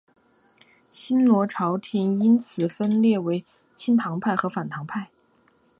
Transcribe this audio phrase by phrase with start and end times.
[0.89, 5.11] 新罗朝延因此分裂为亲唐派和反唐派。